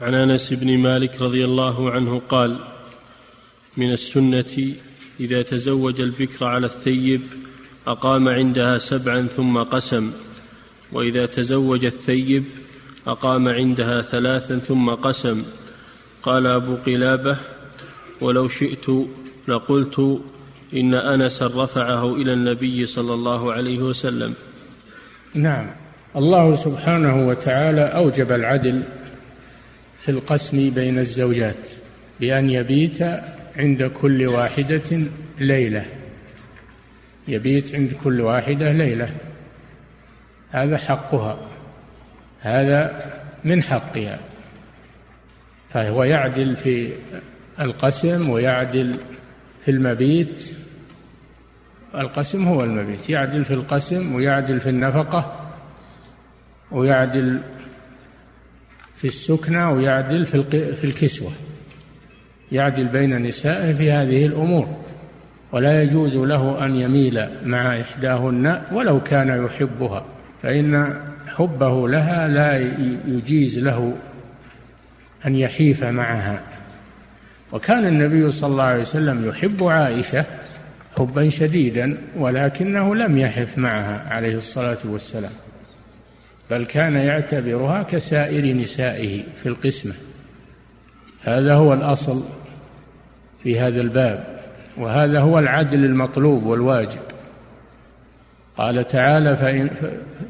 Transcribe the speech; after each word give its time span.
عن 0.00 0.14
أنس 0.14 0.52
بن 0.52 0.78
مالك 0.78 1.22
رضي 1.22 1.44
الله 1.44 1.90
عنه 1.90 2.22
قال 2.28 2.56
من 3.76 3.92
السنة 3.92 4.74
إذا 5.20 5.42
تزوج 5.42 6.00
البكر 6.00 6.46
على 6.46 6.66
الثيب 6.66 7.20
أقام 7.86 8.28
عندها 8.28 8.78
سبعا 8.78 9.22
ثم 9.22 9.58
قسم 9.58 10.12
وإذا 10.92 11.26
تزوج 11.26 11.84
الثيب 11.84 12.44
أقام 13.06 13.48
عندها 13.48 14.02
ثلاثا 14.02 14.58
ثم 14.58 14.90
قسم. 14.90 15.42
قال 16.22 16.46
أبو 16.46 16.76
قلابة 16.86 17.36
ولو 18.20 18.48
شئت 18.48 18.86
لقلت 19.48 20.20
إن 20.74 20.94
انسا 20.94 21.46
رفعه 21.46 22.14
إلى 22.14 22.32
النبي 22.32 22.86
صلى 22.86 23.14
الله 23.14 23.52
عليه 23.52 23.78
وسلم. 23.78 24.34
نعم 25.34 25.70
الله 26.16 26.54
سبحانه 26.54 27.28
وتعالى 27.28 27.80
أوجب 27.80 28.32
العدل 28.32 28.82
في 29.98 30.10
القسم 30.10 30.70
بين 30.70 30.98
الزوجات 30.98 31.70
بأن 32.20 32.50
يبيت 32.50 33.02
عند 33.56 33.82
كل 33.82 34.26
واحدة 34.26 35.02
ليلة. 35.38 35.84
يبيت 37.28 37.74
عند 37.74 37.92
كل 38.04 38.20
واحدة 38.20 38.72
ليلة. 38.72 39.10
هذا 40.50 40.78
حقها. 40.78 41.38
هذا 42.40 43.04
من 43.44 43.62
حقها. 43.62 44.20
فهو 45.70 46.04
يعدل 46.04 46.56
في 46.56 46.92
القسم 47.60 48.30
ويعدل 48.30 48.94
في 49.64 49.70
المبيت. 49.70 50.50
القسم 51.94 52.48
هو 52.48 52.64
المبيت. 52.64 53.10
يعدل 53.10 53.44
في 53.44 53.54
القسم 53.54 54.14
ويعدل 54.14 54.60
في 54.60 54.68
النفقة 54.68 55.50
ويعدل 56.70 57.40
في 58.98 59.04
السكنة 59.04 59.72
ويعدل 59.72 60.26
في 60.26 60.84
الكسوة. 60.84 61.32
يعدل 62.52 62.88
بين 62.88 63.22
نسائه 63.22 63.72
في 63.72 63.92
هذه 63.92 64.26
الأمور. 64.26 64.68
ولا 65.52 65.82
يجوز 65.82 66.16
له 66.16 66.64
أن 66.64 66.76
يميل 66.76 67.28
مع 67.44 67.80
إحداهن 67.80 68.62
ولو 68.72 69.02
كان 69.02 69.44
يحبها. 69.44 70.04
فإن 70.42 71.00
حبه 71.26 71.88
لها 71.88 72.28
لا 72.28 72.56
يجيز 73.06 73.58
له 73.58 73.94
أن 75.26 75.36
يحيف 75.36 75.84
معها. 75.84 76.42
وكان 77.52 77.86
النبي 77.86 78.32
صلى 78.32 78.50
الله 78.50 78.64
عليه 78.64 78.82
وسلم 78.82 79.28
يحب 79.28 79.64
عائشة 79.64 80.24
حبا 80.96 81.28
شديدا 81.28 81.98
ولكنه 82.16 82.94
لم 82.94 83.18
يحف 83.18 83.58
معها 83.58 84.14
عليه 84.14 84.36
الصلاة 84.36 84.78
والسلام. 84.84 85.32
بل 86.50 86.64
كان 86.64 86.94
يعتبرها 86.94 87.82
كسائر 87.82 88.56
نسائه 88.56 89.22
في 89.36 89.48
القسمة. 89.48 89.94
هذا 91.22 91.54
هو 91.54 91.74
الأصل 91.74 92.24
في 93.42 93.60
هذا 93.60 93.80
الباب 93.80 94.40
وهذا 94.76 95.20
هو 95.20 95.38
العدل 95.38 95.84
المطلوب 95.84 96.44
والواجب. 96.44 97.00
قال 98.56 98.86
تعالى 98.86 99.36
فإن 99.36 99.70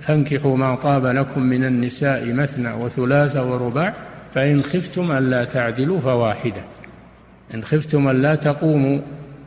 فانكحوا 0.00 0.56
ما 0.56 0.74
طاب 0.74 1.06
لكم 1.06 1.42
من 1.42 1.64
النساء 1.64 2.32
مثنى 2.32 2.72
وثلاث 2.72 3.36
ورباع 3.36 3.94
فإن 4.34 4.62
خفتم 4.62 5.12
ألا 5.12 5.44
تعدلوا 5.44 6.00
فواحدة. 6.00 6.64
إن 7.54 7.64
خفتم 7.64 8.08
ألا 8.08 8.34
تقوموا 8.34 9.00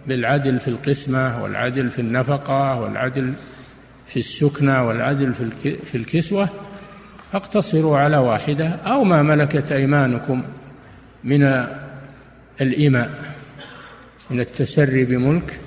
بالعدل 0.07 0.59
في 0.59 0.67
القسمة 0.67 1.43
والعدل 1.43 1.89
في 1.89 1.99
النفقة 1.99 2.81
والعدل 2.81 3.33
في 4.07 4.19
السكنة 4.19 4.87
والعدل 4.87 5.33
في 5.83 5.95
الكسوة 5.95 6.49
فاقتصروا 7.31 7.97
على 7.97 8.17
واحدة 8.17 8.69
أو 8.69 9.03
ما 9.03 9.21
ملكت 9.21 9.71
أيمانكم 9.71 10.43
من 11.23 11.43
الإماء 12.61 13.09
من 14.29 14.39
التسري 14.39 15.05
بملك 15.05 15.59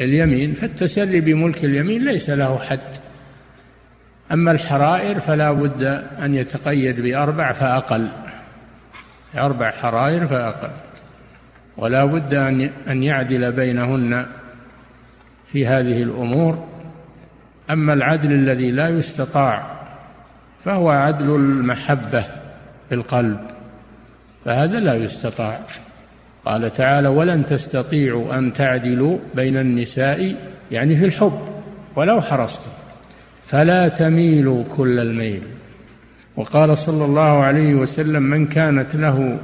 اليمين. 0.00 0.54
فالتسري 0.54 1.20
بملك 1.20 1.64
اليمين 1.64 2.04
ليس 2.04 2.30
له 2.30 2.58
حد. 2.58 2.96
أما 4.32 4.52
الحرائر 4.52 5.20
فلا 5.20 5.52
بد 5.52 5.82
أن 6.22 6.34
يتقيد 6.34 7.00
بأربع 7.00 7.52
فأقل. 7.52 8.08
أربع 9.36 9.70
حرائر 9.70 10.26
فأقل. 10.26 10.70
ولا 11.76 12.04
بد 12.04 12.34
أن 12.88 13.02
يعدل 13.02 13.52
بينهن 13.52 14.26
في 15.52 15.66
هذه 15.66 16.02
الأمور. 16.02 16.73
أما 17.70 17.92
العدل 17.92 18.32
الذي 18.32 18.70
لا 18.70 18.88
يستطاع 18.88 19.74
فهو 20.64 20.90
عدل 20.90 21.34
المحبة 21.34 22.20
في 22.88 22.94
القلب 22.94 23.40
فهذا 24.44 24.80
لا 24.80 24.94
يستطاع. 24.94 25.60
قال 26.44 26.72
تعالى 26.72 27.08
ولن 27.08 27.44
تستطيعوا 27.44 28.38
أن 28.38 28.52
تعدلوا 28.52 29.18
بين 29.34 29.56
النساء 29.56 30.36
يعني 30.70 30.96
في 30.96 31.04
الحب 31.04 31.38
ولو 31.96 32.20
حرصتم. 32.20 32.70
فلا 33.46 33.88
تميلوا 33.88 34.64
كل 34.64 34.98
الميل. 34.98 35.42
وقال 36.36 36.78
صلى 36.78 37.04
الله 37.04 37.44
عليه 37.44 37.74
وسلم 37.74 38.22
من 38.22 38.46
كانت 38.46 38.96
له 38.96 39.40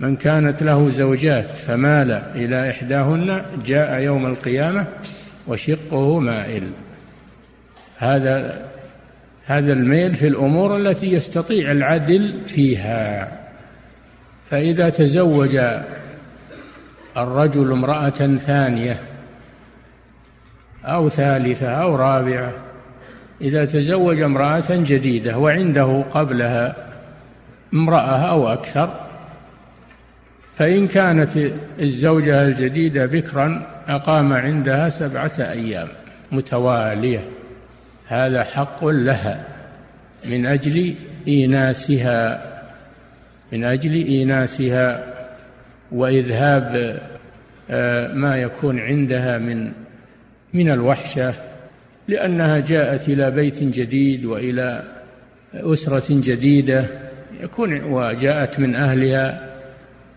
من 0.00 0.16
كانت 0.16 0.62
له 0.62 0.88
زوجات 0.88 1.44
فمال 1.44 2.10
إلى 2.12 2.70
إحداهن 2.70 3.42
جاء 3.64 4.00
يوم 4.00 4.26
القيامة 4.26 4.86
وشقه 5.46 6.18
مائل. 6.20 6.70
هذا 7.98 8.64
هذا 9.46 9.72
الميل 9.72 10.14
في 10.14 10.26
الأمور 10.26 10.76
التي 10.76 11.12
يستطيع 11.12 11.72
العدل 11.72 12.34
فيها. 12.46 13.28
فإذا 14.50 14.90
تزوج 14.90 15.58
الرجل 17.16 17.72
امرأة 17.72 18.36
ثانية 18.36 19.00
أو 20.84 21.08
ثالثة 21.08 21.68
أو 21.68 21.96
رابعة 21.96 22.52
إذا 23.40 23.64
تزوج 23.64 24.20
امرأة 24.20 24.64
جديدة 24.70 25.38
وعنده 25.38 26.02
قبلها 26.02 26.76
امرأة 27.74 28.30
أو 28.30 28.48
أكثر 28.48 28.90
فإن 30.56 30.86
كانت 30.88 31.38
الزوجة 31.80 32.42
الجديدة 32.42 33.06
بكرا 33.06 33.66
أقام 33.88 34.32
عندها 34.32 34.88
سبعة 34.88 35.32
أيام 35.38 35.88
متوالية. 36.32 37.28
هذا 38.08 38.44
حق 38.44 38.84
لها 38.84 39.46
من 40.24 40.46
أجل 40.46 40.94
إيناسها 41.28 42.52
من 43.52 43.64
أجل 43.64 43.94
إيناسها 43.94 45.14
وإذهاب 45.92 47.00
آه، 47.70 48.12
ما 48.12 48.36
يكون 48.36 48.80
عندها 48.80 49.38
من 49.38 49.72
من 50.52 50.70
الوحشة 50.70 51.34
لأنها 52.08 52.58
جاءت 52.58 53.08
إلى 53.08 53.30
بيت 53.30 53.62
جديد 53.62 54.24
وإلى 54.24 54.84
أسرة 55.54 56.04
جديدة 56.10 56.86
يكون 57.40 57.82
وجاءت 57.82 58.60
من 58.60 58.74
أهلها 58.74 59.50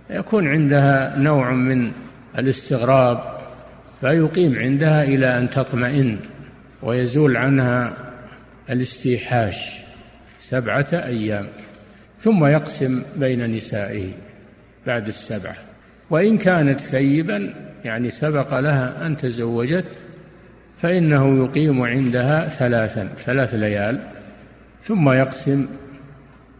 يكون 0.10 0.48
عندها 0.48 1.18
نوع 1.18 1.52
من 1.52 1.92
الاستغراب 2.38 3.40
فيقيم 4.02 4.60
عندها 4.60 5.04
إلى 5.04 5.38
أن 5.38 5.50
تطمئن. 5.50 6.18
ويزول 6.84 7.38
عنها 7.38 7.94
الاستيحاش 8.70 9.82
سبعة 10.40 10.88
أيام 10.94 11.48
ثم 12.20 12.46
يقسم 12.46 13.04
بين 13.16 13.56
نسائه 13.56 14.12
بعد 14.88 15.08
السبعة. 15.08 15.56
وإن 16.10 16.38
كانت 16.38 16.80
ثيبا 16.80 17.54
يعني 17.86 18.12
سبق 18.12 18.60
لها 18.60 19.06
أن 19.06 19.18
تزوجت 19.18 20.00
فإنه 20.82 21.44
يقيم 21.44 21.82
عندها 21.82 22.50
ثلاثا 22.50 23.10
ثلاث 23.18 23.54
ليال 23.54 24.00
ثم 24.82 25.10
يقسم 25.10 25.68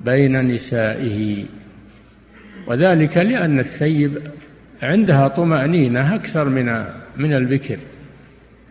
بين 0.02 0.42
نسائه. 0.42 1.46
وذلك 2.68 3.18
لأن 3.18 3.60
الثيب 3.60 4.22
عندها 4.82 5.28
طمأنينة 5.28 6.16
أكثر 6.16 6.50
من 6.50 6.86
من 7.18 7.34
البكر 7.34 7.78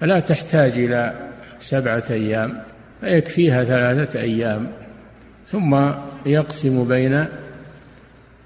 فلا 0.01 0.21
تحتاج 0.21 0.73
إلى 0.73 1.28
سبعة 1.59 2.05
أيام 2.11 2.63
فيكفيها 3.01 3.65
ثلاثة 3.65 4.21
أيام 4.21 4.73
ثم 5.47 5.91
يقسم 6.27 6.89
بين 6.89 7.27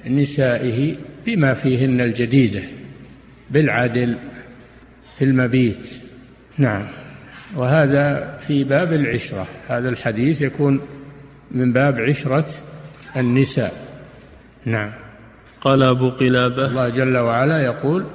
نسائه 0.07 0.97
بما 1.27 1.55
فيهن 1.55 2.01
الجديدة 2.01 2.63
بالعدل 3.51 4.17
في 5.19 5.25
المبيت. 5.25 6.03
نعم. 6.59 6.89
وهذا 7.57 8.37
في 8.41 8.65
باب 8.65 8.93
العشرة. 8.93 9.49
هذا 9.69 9.89
الحديث 9.89 10.43
يكون 10.43 10.81
من 11.51 11.73
باب 11.73 12.01
عشرة 12.01 12.47
النساء. 13.17 13.73
نعم. 14.65 14.93
قال 15.61 15.83
أبو 15.83 16.11
قلابة 16.11 16.67
الله 16.67 16.89
جل 16.89 17.17
وعلا 17.17 17.61
يقول 17.61 18.07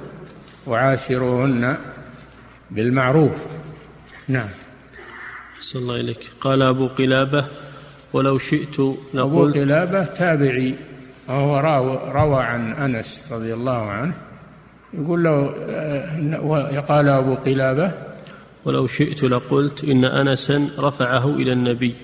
وعاشروهن 0.66 1.76
بالمعروف. 2.70 3.36
نعم. 4.28 4.48
صلى 5.60 5.82
الله 5.82 5.96
إليك. 5.96 6.30
قال 6.40 6.62
أبو 6.62 6.86
قلابة 6.86 7.44
ولو 8.12 8.38
شئت 8.38 8.80
أبو 9.14 9.44
قلابة 9.44 10.04
تابعي 10.04 10.74
وهو 11.28 11.58
روى 12.14 12.42
عن 12.42 12.72
أنس 12.72 13.24
رضي 13.32 13.54
الله 13.54 13.82
عنه. 13.82 14.14
يقول 14.94 15.24
له 15.24 15.54
آه، 15.68 16.80
قال 16.80 17.08
أبو 17.08 17.34
قلابة 17.34 17.92
ولو 18.64 18.86
شئت 18.86 19.24
لقلت 19.24 19.84
إن 19.84 20.04
أنسا 20.04 20.70
رفعه 20.78 21.34
إلى 21.34 21.52
النبي. 21.52 21.94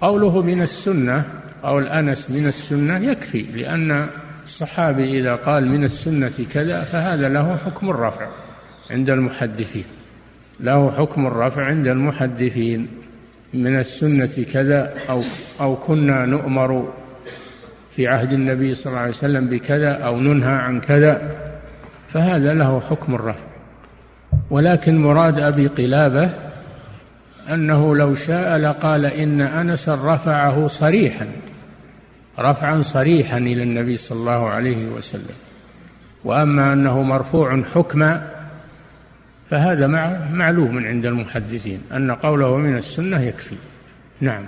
قوله 0.00 0.42
من 0.42 0.62
السنة 0.62 1.24
أو 1.64 1.78
الأنس 1.78 2.30
من 2.30 2.46
السنة 2.46 2.98
يكفي 2.98 3.42
لأن 3.42 4.08
الصحابي 4.44 5.18
إذا 5.18 5.34
قال 5.34 5.68
من 5.68 5.84
السنة 5.84 6.46
كذا 6.52 6.84
فهذا 6.84 7.28
له 7.28 7.56
حكم 7.56 7.90
الرفع 7.90 8.28
عند 8.90 9.10
المحدثين. 9.10 9.84
له 10.60 10.90
حكم 10.90 11.26
الرفع 11.26 11.64
عند 11.64 11.88
المحدثين. 11.88 12.88
من 13.54 13.78
السنة 13.78 14.44
كذا 14.52 14.94
أو 15.10 15.22
أو 15.60 15.76
كنا 15.76 16.26
نؤمر 16.26 16.92
في 17.90 18.06
عهد 18.06 18.32
النبي 18.32 18.74
صلى 18.74 18.90
الله 18.90 19.00
عليه 19.00 19.10
وسلم 19.10 19.46
بكذا 19.46 19.92
أو 19.92 20.20
ننهى 20.20 20.54
عن 20.54 20.80
كذا 20.80 21.36
فهذا 22.08 22.54
له 22.54 22.80
حكم 22.80 23.14
الرفع. 23.14 23.44
ولكن 24.50 24.98
مراد 24.98 25.40
أبي 25.40 25.66
قلابة 25.66 26.30
أنه 27.52 27.96
لو 27.96 28.14
شاء 28.14 28.56
لقال 28.56 29.04
إن 29.04 29.40
أنس 29.40 29.88
رفعه 29.88 30.66
صريحا 30.66 31.26
رفعا 32.38 32.82
صريحا 32.82 33.38
إلى 33.38 33.62
النبي 33.62 33.96
صلى 33.96 34.18
الله 34.18 34.48
عليه 34.48 34.88
وسلم. 34.88 35.36
وأما 36.24 36.72
أنه 36.72 37.02
مرفوع 37.02 37.62
حكما 37.62 38.35
فهذا 39.50 39.86
معلوم 40.32 40.86
عند 40.86 41.06
المحدثين 41.06 41.80
أن 41.92 42.10
قوله 42.10 42.56
من 42.56 42.76
السنة 42.76 43.20
يكفي. 43.20 43.56
نعم. 44.20 44.44